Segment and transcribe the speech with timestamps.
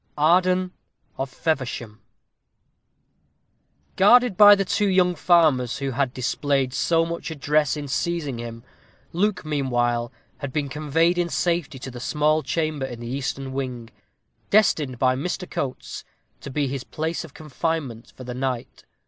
[0.17, 0.71] Arden
[1.19, 2.01] of Feversham.
[3.97, 8.63] Guarded by the two young farmers who had displayed so much address in seizing him,
[9.13, 13.91] Luke, meanwhile, had been conveyed in safety to the small chamber in the eastern wing,
[14.49, 15.47] destined by Mr.
[15.47, 16.03] Coates
[16.39, 18.83] to be his place of confinement for the night.